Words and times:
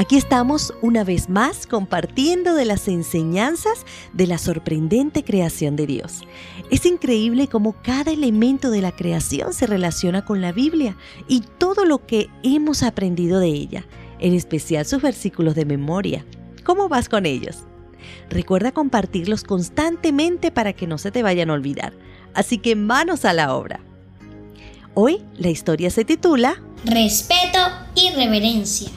Aquí 0.00 0.16
estamos 0.16 0.72
una 0.80 1.04
vez 1.04 1.28
más 1.28 1.66
compartiendo 1.66 2.54
de 2.54 2.64
las 2.64 2.88
enseñanzas 2.88 3.84
de 4.14 4.26
la 4.26 4.38
sorprendente 4.38 5.22
creación 5.22 5.76
de 5.76 5.86
Dios. 5.86 6.22
Es 6.70 6.86
increíble 6.86 7.48
cómo 7.48 7.74
cada 7.82 8.10
elemento 8.10 8.70
de 8.70 8.80
la 8.80 8.92
creación 8.92 9.52
se 9.52 9.66
relaciona 9.66 10.24
con 10.24 10.40
la 10.40 10.52
Biblia 10.52 10.96
y 11.28 11.42
todo 11.58 11.84
lo 11.84 12.06
que 12.06 12.30
hemos 12.42 12.82
aprendido 12.82 13.40
de 13.40 13.48
ella, 13.48 13.84
en 14.20 14.32
especial 14.32 14.86
sus 14.86 15.02
versículos 15.02 15.54
de 15.54 15.66
memoria. 15.66 16.24
¿Cómo 16.64 16.88
vas 16.88 17.10
con 17.10 17.26
ellos? 17.26 17.64
Recuerda 18.30 18.72
compartirlos 18.72 19.44
constantemente 19.44 20.50
para 20.50 20.72
que 20.72 20.86
no 20.86 20.96
se 20.96 21.10
te 21.10 21.22
vayan 21.22 21.50
a 21.50 21.52
olvidar. 21.52 21.92
Así 22.32 22.56
que 22.56 22.74
manos 22.74 23.26
a 23.26 23.34
la 23.34 23.54
obra. 23.54 23.80
Hoy 24.94 25.22
la 25.36 25.50
historia 25.50 25.90
se 25.90 26.06
titula 26.06 26.62
Respeto 26.86 27.58
y 27.94 28.14
reverencia 28.14 28.88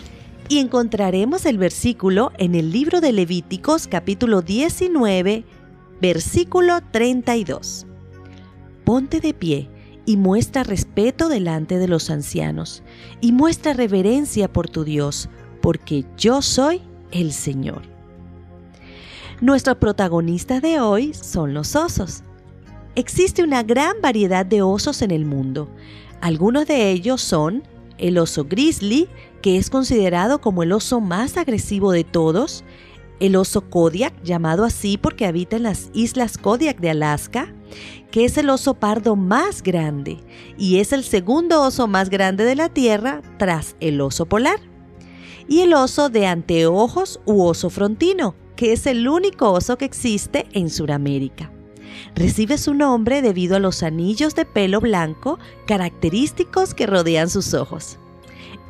y 0.53 0.59
encontraremos 0.59 1.47
el 1.47 1.57
versículo 1.57 2.31
en 2.37 2.53
el 2.53 2.71
libro 2.71 3.01
de 3.01 3.11
Levíticos 3.11 3.87
capítulo 3.87 4.43
19, 4.43 5.45
versículo 5.99 6.79
32. 6.91 7.87
Ponte 8.83 9.19
de 9.19 9.33
pie 9.33 9.67
y 10.05 10.15
muestra 10.15 10.61
respeto 10.63 11.27
delante 11.27 11.79
de 11.79 11.87
los 11.87 12.11
ancianos, 12.11 12.83
y 13.19 13.31
muestra 13.31 13.73
reverencia 13.73 14.47
por 14.47 14.69
tu 14.69 14.83
Dios, 14.83 15.27
porque 15.59 16.05
yo 16.17 16.43
soy 16.43 16.83
el 17.09 17.31
Señor. 17.31 17.81
Nuestros 19.41 19.77
protagonistas 19.77 20.61
de 20.61 20.79
hoy 20.79 21.15
son 21.15 21.55
los 21.55 21.75
osos. 21.75 22.21
Existe 22.93 23.41
una 23.41 23.63
gran 23.63 24.01
variedad 24.03 24.45
de 24.45 24.61
osos 24.61 25.01
en 25.01 25.09
el 25.09 25.25
mundo. 25.25 25.67
Algunos 26.21 26.67
de 26.67 26.91
ellos 26.91 27.21
son 27.21 27.63
el 27.97 28.19
oso 28.19 28.45
grizzly, 28.45 29.09
que 29.43 29.57
es 29.57 29.69
considerado 29.69 30.39
como 30.39 30.63
el 30.63 30.71
oso 30.71 31.01
más 31.01 31.35
agresivo 31.35 31.91
de 31.91 32.05
todos, 32.05 32.63
el 33.19 33.35
oso 33.35 33.69
Kodiak, 33.69 34.13
llamado 34.23 34.63
así 34.63 34.97
porque 34.97 35.25
habita 35.25 35.57
en 35.57 35.63
las 35.63 35.91
islas 35.93 36.37
Kodiak 36.37 36.79
de 36.79 36.91
Alaska, 36.91 37.53
que 38.09 38.23
es 38.23 38.37
el 38.37 38.49
oso 38.49 38.75
pardo 38.75 39.17
más 39.17 39.61
grande 39.61 40.19
y 40.57 40.79
es 40.79 40.93
el 40.93 41.03
segundo 41.03 41.61
oso 41.61 41.87
más 41.87 42.09
grande 42.09 42.45
de 42.45 42.55
la 42.55 42.69
Tierra 42.69 43.21
tras 43.37 43.75
el 43.81 43.99
oso 43.99 44.25
polar. 44.25 44.61
Y 45.49 45.59
el 45.59 45.73
oso 45.73 46.07
de 46.07 46.25
anteojos 46.25 47.19
u 47.25 47.43
oso 47.43 47.69
frontino, 47.69 48.35
que 48.55 48.71
es 48.71 48.87
el 48.87 49.09
único 49.09 49.51
oso 49.51 49.77
que 49.77 49.83
existe 49.83 50.47
en 50.53 50.69
Sudamérica. 50.69 51.51
Recibe 52.15 52.57
su 52.57 52.73
nombre 52.73 53.21
debido 53.21 53.57
a 53.57 53.59
los 53.59 53.83
anillos 53.83 54.35
de 54.35 54.45
pelo 54.45 54.79
blanco 54.79 55.37
característicos 55.67 56.73
que 56.73 56.87
rodean 56.87 57.29
sus 57.29 57.53
ojos. 57.53 57.99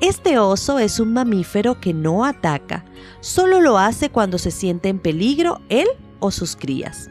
Este 0.01 0.37
oso 0.37 0.79
es 0.79 0.99
un 0.99 1.13
mamífero 1.13 1.79
que 1.79 1.93
no 1.93 2.25
ataca, 2.25 2.85
solo 3.21 3.61
lo 3.61 3.77
hace 3.77 4.09
cuando 4.09 4.37
se 4.37 4.51
siente 4.51 4.89
en 4.89 4.99
peligro 4.99 5.61
él 5.69 5.87
o 6.19 6.31
sus 6.31 6.55
crías. 6.55 7.09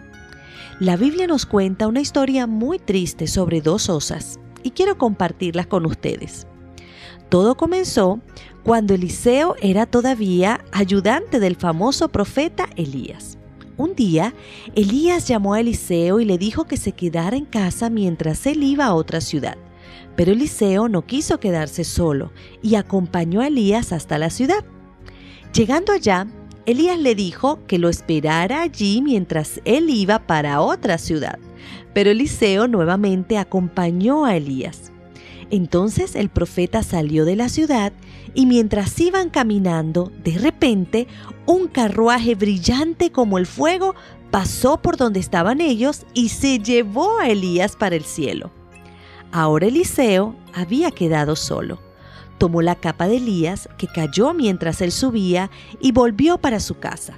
La 0.80 0.96
Biblia 0.96 1.26
nos 1.26 1.46
cuenta 1.46 1.86
una 1.86 2.00
historia 2.00 2.46
muy 2.46 2.78
triste 2.78 3.26
sobre 3.26 3.60
dos 3.60 3.88
osas 3.88 4.40
y 4.62 4.70
quiero 4.70 4.98
compartirlas 4.98 5.66
con 5.66 5.86
ustedes. 5.86 6.46
Todo 7.28 7.56
comenzó 7.56 8.20
cuando 8.62 8.94
Eliseo 8.94 9.56
era 9.60 9.86
todavía 9.86 10.64
ayudante 10.72 11.40
del 11.40 11.56
famoso 11.56 12.08
profeta 12.08 12.68
Elías. 12.76 13.38
Un 13.76 13.94
día, 13.94 14.34
Elías 14.74 15.26
llamó 15.28 15.54
a 15.54 15.60
Eliseo 15.60 16.20
y 16.20 16.24
le 16.24 16.36
dijo 16.36 16.64
que 16.64 16.76
se 16.76 16.92
quedara 16.92 17.36
en 17.36 17.46
casa 17.46 17.88
mientras 17.88 18.46
él 18.46 18.62
iba 18.62 18.84
a 18.84 18.94
otra 18.94 19.20
ciudad. 19.20 19.56
Pero 20.16 20.32
Eliseo 20.32 20.88
no 20.88 21.06
quiso 21.06 21.40
quedarse 21.40 21.84
solo 21.84 22.32
y 22.62 22.74
acompañó 22.74 23.40
a 23.40 23.48
Elías 23.48 23.92
hasta 23.92 24.18
la 24.18 24.30
ciudad. 24.30 24.64
Llegando 25.52 25.92
allá, 25.92 26.26
Elías 26.64 26.98
le 26.98 27.14
dijo 27.14 27.58
que 27.66 27.78
lo 27.78 27.88
esperara 27.88 28.62
allí 28.62 29.02
mientras 29.02 29.60
él 29.64 29.90
iba 29.90 30.20
para 30.26 30.60
otra 30.60 30.98
ciudad. 30.98 31.38
Pero 31.92 32.10
Eliseo 32.10 32.68
nuevamente 32.68 33.36
acompañó 33.36 34.24
a 34.24 34.36
Elías. 34.36 34.92
Entonces 35.50 36.14
el 36.14 36.30
profeta 36.30 36.82
salió 36.82 37.24
de 37.24 37.36
la 37.36 37.48
ciudad 37.48 37.92
y 38.32 38.46
mientras 38.46 38.98
iban 38.98 39.28
caminando, 39.28 40.10
de 40.24 40.38
repente, 40.38 41.06
un 41.44 41.68
carruaje 41.68 42.34
brillante 42.34 43.12
como 43.12 43.36
el 43.36 43.46
fuego 43.46 43.94
pasó 44.30 44.80
por 44.80 44.96
donde 44.96 45.20
estaban 45.20 45.60
ellos 45.60 46.06
y 46.14 46.30
se 46.30 46.58
llevó 46.58 47.18
a 47.18 47.28
Elías 47.28 47.76
para 47.76 47.96
el 47.96 48.04
cielo. 48.04 48.50
Ahora 49.32 49.66
Eliseo 49.66 50.36
había 50.52 50.90
quedado 50.90 51.36
solo. 51.36 51.80
Tomó 52.36 52.60
la 52.60 52.74
capa 52.74 53.08
de 53.08 53.16
Elías, 53.16 53.68
que 53.78 53.86
cayó 53.86 54.34
mientras 54.34 54.82
él 54.82 54.92
subía, 54.92 55.50
y 55.80 55.92
volvió 55.92 56.36
para 56.36 56.60
su 56.60 56.78
casa. 56.78 57.14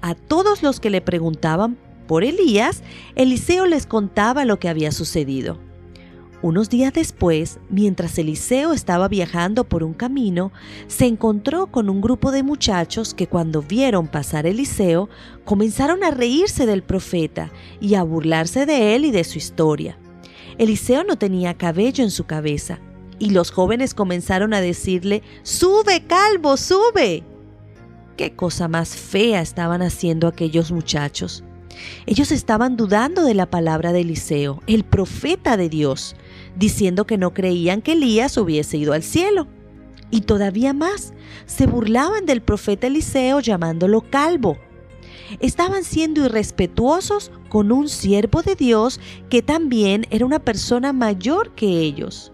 A 0.00 0.16
todos 0.16 0.64
los 0.64 0.80
que 0.80 0.90
le 0.90 1.00
preguntaban 1.00 1.78
por 2.08 2.24
Elías, 2.24 2.82
Eliseo 3.14 3.66
les 3.66 3.86
contaba 3.86 4.44
lo 4.44 4.58
que 4.58 4.68
había 4.68 4.90
sucedido. 4.90 5.58
Unos 6.42 6.68
días 6.68 6.92
después, 6.92 7.60
mientras 7.70 8.18
Eliseo 8.18 8.72
estaba 8.72 9.06
viajando 9.06 9.64
por 9.64 9.84
un 9.84 9.94
camino, 9.94 10.52
se 10.88 11.06
encontró 11.06 11.68
con 11.68 11.88
un 11.88 12.00
grupo 12.00 12.30
de 12.32 12.42
muchachos 12.42 13.14
que 13.14 13.26
cuando 13.26 13.62
vieron 13.62 14.08
pasar 14.08 14.46
Eliseo, 14.46 15.08
comenzaron 15.44 16.02
a 16.02 16.10
reírse 16.10 16.66
del 16.66 16.82
profeta 16.82 17.50
y 17.80 17.94
a 17.94 18.02
burlarse 18.02 18.66
de 18.66 18.96
él 18.96 19.04
y 19.04 19.12
de 19.12 19.24
su 19.24 19.38
historia. 19.38 19.96
Eliseo 20.58 21.04
no 21.04 21.16
tenía 21.16 21.54
cabello 21.54 22.02
en 22.02 22.10
su 22.10 22.24
cabeza, 22.24 22.78
y 23.18 23.30
los 23.30 23.50
jóvenes 23.50 23.94
comenzaron 23.94 24.54
a 24.54 24.60
decirle, 24.60 25.22
Sube, 25.42 26.04
calvo, 26.06 26.56
sube. 26.56 27.22
Qué 28.16 28.34
cosa 28.34 28.66
más 28.68 28.96
fea 28.96 29.42
estaban 29.42 29.82
haciendo 29.82 30.26
aquellos 30.26 30.72
muchachos. 30.72 31.44
Ellos 32.06 32.32
estaban 32.32 32.76
dudando 32.76 33.22
de 33.22 33.34
la 33.34 33.46
palabra 33.46 33.92
de 33.92 34.00
Eliseo, 34.00 34.62
el 34.66 34.84
profeta 34.84 35.58
de 35.58 35.68
Dios, 35.68 36.16
diciendo 36.56 37.06
que 37.06 37.18
no 37.18 37.34
creían 37.34 37.82
que 37.82 37.92
Elías 37.92 38.38
hubiese 38.38 38.78
ido 38.78 38.94
al 38.94 39.02
cielo. 39.02 39.46
Y 40.10 40.22
todavía 40.22 40.72
más, 40.72 41.12
se 41.44 41.66
burlaban 41.66 42.24
del 42.24 42.40
profeta 42.40 42.86
Eliseo 42.86 43.40
llamándolo 43.40 44.00
calvo 44.00 44.56
estaban 45.40 45.84
siendo 45.84 46.24
irrespetuosos 46.24 47.30
con 47.48 47.72
un 47.72 47.88
siervo 47.88 48.42
de 48.42 48.54
Dios 48.54 49.00
que 49.30 49.42
también 49.42 50.06
era 50.10 50.26
una 50.26 50.38
persona 50.38 50.92
mayor 50.92 51.54
que 51.54 51.80
ellos. 51.80 52.32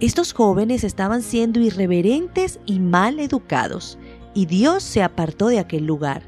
Estos 0.00 0.32
jóvenes 0.32 0.84
estaban 0.84 1.22
siendo 1.22 1.60
irreverentes 1.60 2.58
y 2.66 2.80
mal 2.80 3.20
educados, 3.20 3.98
y 4.34 4.46
Dios 4.46 4.82
se 4.82 5.02
apartó 5.02 5.48
de 5.48 5.58
aquel 5.58 5.86
lugar. 5.86 6.22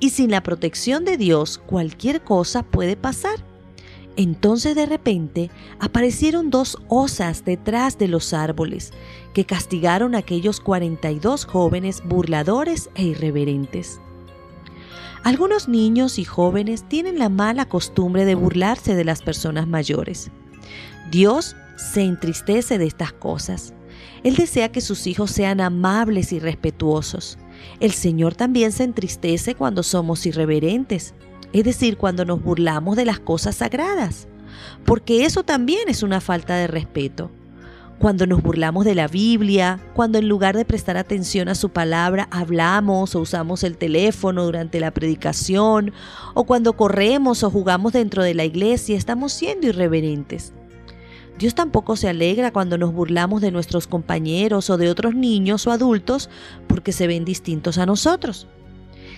Y 0.00 0.10
sin 0.10 0.30
la 0.30 0.42
protección 0.42 1.04
de 1.04 1.16
Dios 1.16 1.58
cualquier 1.58 2.22
cosa 2.22 2.62
puede 2.62 2.96
pasar. 2.96 3.44
Entonces 4.16 4.74
de 4.74 4.86
repente 4.86 5.50
aparecieron 5.78 6.50
dos 6.50 6.76
osas 6.88 7.44
detrás 7.44 7.98
de 7.98 8.08
los 8.08 8.34
árboles, 8.34 8.92
que 9.32 9.44
castigaron 9.44 10.14
a 10.14 10.18
aquellos 10.18 10.60
42 10.60 11.44
jóvenes 11.44 12.02
burladores 12.04 12.90
e 12.94 13.04
irreverentes. 13.04 14.00
Algunos 15.24 15.68
niños 15.68 16.18
y 16.18 16.24
jóvenes 16.24 16.88
tienen 16.88 17.18
la 17.18 17.28
mala 17.28 17.64
costumbre 17.66 18.24
de 18.24 18.34
burlarse 18.34 18.94
de 18.94 19.04
las 19.04 19.22
personas 19.22 19.66
mayores. 19.66 20.30
Dios 21.10 21.56
se 21.76 22.02
entristece 22.02 22.78
de 22.78 22.86
estas 22.86 23.12
cosas. 23.12 23.74
Él 24.22 24.36
desea 24.36 24.70
que 24.70 24.80
sus 24.80 25.06
hijos 25.06 25.30
sean 25.30 25.60
amables 25.60 26.32
y 26.32 26.38
respetuosos. 26.38 27.38
El 27.80 27.92
Señor 27.92 28.34
también 28.34 28.72
se 28.72 28.84
entristece 28.84 29.54
cuando 29.54 29.82
somos 29.82 30.24
irreverentes, 30.26 31.14
es 31.52 31.64
decir, 31.64 31.96
cuando 31.96 32.24
nos 32.24 32.42
burlamos 32.42 32.96
de 32.96 33.04
las 33.04 33.20
cosas 33.20 33.56
sagradas, 33.56 34.28
porque 34.84 35.24
eso 35.24 35.42
también 35.42 35.88
es 35.88 36.02
una 36.02 36.20
falta 36.20 36.56
de 36.56 36.66
respeto 36.66 37.30
cuando 37.98 38.26
nos 38.26 38.42
burlamos 38.42 38.84
de 38.84 38.94
la 38.94 39.08
Biblia, 39.08 39.80
cuando 39.94 40.18
en 40.18 40.28
lugar 40.28 40.56
de 40.56 40.64
prestar 40.64 40.96
atención 40.96 41.48
a 41.48 41.54
su 41.54 41.70
palabra 41.70 42.28
hablamos 42.30 43.14
o 43.14 43.20
usamos 43.20 43.64
el 43.64 43.76
teléfono 43.76 44.44
durante 44.44 44.80
la 44.80 44.92
predicación, 44.92 45.92
o 46.34 46.44
cuando 46.44 46.74
corremos 46.74 47.42
o 47.42 47.50
jugamos 47.50 47.92
dentro 47.92 48.22
de 48.22 48.34
la 48.34 48.44
iglesia, 48.44 48.96
estamos 48.96 49.32
siendo 49.32 49.66
irreverentes. 49.66 50.52
Dios 51.38 51.54
tampoco 51.54 51.96
se 51.96 52.08
alegra 52.08 52.52
cuando 52.52 52.78
nos 52.78 52.92
burlamos 52.92 53.40
de 53.40 53.52
nuestros 53.52 53.86
compañeros 53.86 54.70
o 54.70 54.76
de 54.76 54.90
otros 54.90 55.14
niños 55.14 55.66
o 55.66 55.70
adultos 55.70 56.30
porque 56.66 56.92
se 56.92 57.06
ven 57.06 57.24
distintos 57.24 57.78
a 57.78 57.86
nosotros. 57.86 58.48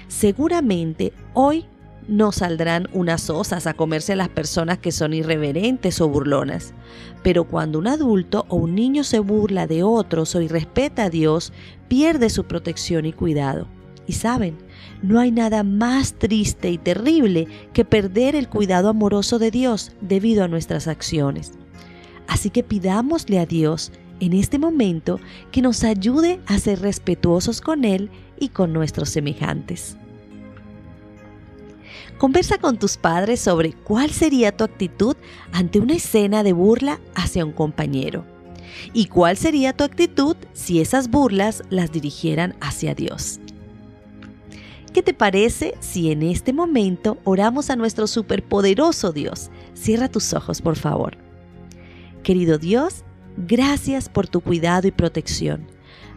Seguramente 0.09 1.13
hoy 1.33 1.67
no 2.09 2.33
saldrán 2.33 2.89
unas 2.93 3.31
osas 3.31 3.67
a 3.67 3.75
comerse 3.75 4.15
a 4.15 4.17
las 4.17 4.29
personas 4.29 4.79
que 4.79 4.93
son 4.93 5.15
irreverentes 5.15 6.01
o 6.01 6.09
burlonas. 6.09 6.75
Pero 7.23 7.45
cuando 7.45 7.79
un 7.79 7.87
adulto 7.87 8.47
o 8.49 8.57
un 8.57 8.75
niño 8.75 9.05
se 9.05 9.19
burla 9.19 9.67
de 9.67 9.83
otros 9.83 10.35
o 10.35 10.41
irrespeta 10.41 11.05
a 11.05 11.11
Dios, 11.11 11.53
pierde 11.89 12.31
su 12.31 12.45
protección 12.45 13.07
y 13.07 13.13
cuidado. 13.13 13.67
Y 14.07 14.15
saben, 14.15 14.59
no 15.03 15.21
hay 15.21 15.31
nada 15.31 15.63
más 15.63 16.15
triste 16.15 16.71
y 16.71 16.79
terrible 16.79 17.47
que 17.73 17.85
perder 17.85 18.35
el 18.35 18.49
cuidado 18.49 18.89
amoroso 18.89 19.39
de 19.39 19.51
Dios 19.51 19.93
debido 20.01 20.45
a 20.45 20.49
nuestras 20.49 20.89
acciones. 20.89 21.53
Así 22.27 22.51
que 22.51 22.63
pidámosle 22.63 23.39
a 23.39 23.47
Dios 23.47 23.93
en 24.21 24.33
este 24.33 24.59
momento 24.59 25.21
que 25.51 25.63
nos 25.63 25.85
ayude 25.85 26.41
a 26.47 26.59
ser 26.59 26.81
respetuosos 26.81 27.61
con 27.61 27.85
Él 27.85 28.11
y 28.39 28.49
con 28.49 28.73
nuestros 28.73 29.11
semejantes. 29.11 29.97
Conversa 32.19 32.59
con 32.59 32.79
tus 32.79 32.97
padres 32.97 33.41
sobre 33.41 33.73
cuál 33.73 34.11
sería 34.11 34.57
tu 34.57 34.65
actitud 34.65 35.17
ante 35.53 35.79
una 35.79 35.95
escena 35.95 36.43
de 36.43 36.53
burla 36.53 37.01
hacia 37.15 37.45
un 37.45 37.53
compañero 37.53 38.25
y 38.93 39.07
cuál 39.07 39.37
sería 39.37 39.73
tu 39.73 39.85
actitud 39.85 40.37
si 40.53 40.81
esas 40.81 41.11
burlas 41.11 41.63
las 41.71 41.93
dirigieran 41.93 42.55
hacia 42.61 42.95
Dios. 42.95 43.41
¿Qué 44.93 45.03
te 45.03 45.15
parece 45.15 45.75
si 45.79 46.11
en 46.11 46.23
este 46.23 46.53
momento 46.53 47.19
oramos 47.25 47.71
a 47.71 47.77
nuestro 47.77 48.07
superpoderoso 48.07 49.13
Dios? 49.13 49.51
Cierra 49.75 50.09
tus 50.09 50.35
ojos, 50.35 50.61
por 50.61 50.77
favor. 50.77 51.17
Querido 52.25 52.59
Dios, 52.59 53.05
gracias 53.37 54.09
por 54.09 54.27
tu 54.27 54.41
cuidado 54.41 54.89
y 54.89 54.91
protección. 54.91 55.69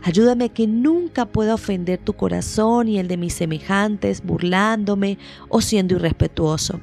Ayúdame 0.03 0.49
que 0.49 0.67
nunca 0.67 1.25
pueda 1.25 1.53
ofender 1.53 1.97
tu 1.97 2.13
corazón 2.13 2.89
y 2.89 2.99
el 2.99 3.07
de 3.07 3.15
mis 3.15 3.33
semejantes 3.33 4.21
burlándome 4.21 5.17
o 5.47 5.61
siendo 5.61 5.95
irrespetuoso. 5.95 6.81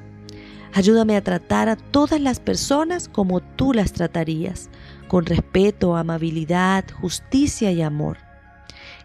Ayúdame 0.73 1.17
a 1.17 1.23
tratar 1.23 1.69
a 1.69 1.77
todas 1.77 2.19
las 2.19 2.41
personas 2.41 3.09
como 3.09 3.41
tú 3.41 3.75
las 3.75 3.93
tratarías, 3.93 4.71
con 5.07 5.27
respeto, 5.27 5.97
amabilidad, 5.97 6.85
justicia 7.01 7.71
y 7.73 7.83
amor. 7.83 8.17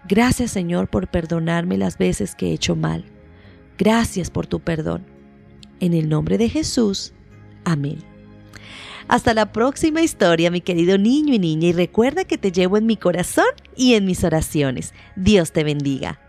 Gracias 0.08 0.52
Señor 0.52 0.88
por 0.88 1.10
perdonarme 1.10 1.78
las 1.78 1.98
veces 1.98 2.36
que 2.36 2.52
he 2.52 2.54
hecho 2.54 2.78
mal. 2.78 3.04
Gracias 3.78 4.30
por 4.30 4.48
tu 4.48 4.62
perdón. 4.62 5.06
En 5.82 5.94
el 5.94 6.08
nombre 6.08 6.38
de 6.38 6.48
Jesús. 6.48 7.14
Amén. 7.66 8.15
Hasta 9.08 9.36
la 9.36 9.52
próxima 9.52 10.02
historia, 10.02 10.50
mi 10.50 10.62
querido 10.62 10.98
niño 10.98 11.34
y 11.34 11.40
niña, 11.40 11.68
y 11.68 11.74
recuerda 11.74 12.26
que 12.26 12.40
te 12.40 12.52
llevo 12.52 12.78
en 12.78 12.88
mi 12.88 12.98
corazón 12.98 13.46
y 13.76 13.94
en 13.94 14.06
mis 14.06 14.24
oraciones. 14.24 14.94
Dios 15.16 15.52
te 15.52 15.64
bendiga. 15.64 16.25